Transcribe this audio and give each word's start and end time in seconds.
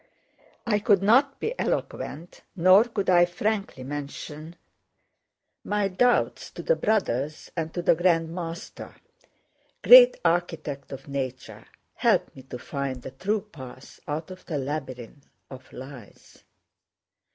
I 0.65 0.79
could 0.79 1.03
not 1.03 1.39
be 1.39 1.53
eloquent, 1.59 2.41
nor 2.55 2.85
could 2.85 3.07
I 3.07 3.25
frankly 3.25 3.83
mention 3.83 4.55
my 5.63 5.89
doubts 5.89 6.49
to 6.53 6.63
the 6.63 6.75
Brothers 6.75 7.51
and 7.55 7.71
to 7.75 7.83
the 7.83 7.93
Grand 7.93 8.33
Master. 8.33 8.95
Great 9.83 10.17
Architect 10.25 10.91
of 10.91 11.07
Nature, 11.07 11.67
help 11.93 12.35
me 12.35 12.41
to 12.41 12.57
find 12.57 13.03
the 13.03 13.11
true 13.11 13.41
path 13.41 13.99
out 14.07 14.31
of 14.31 14.43
the 14.47 14.57
labyrinth 14.57 15.27
of 15.51 15.71
lies! 15.71 16.45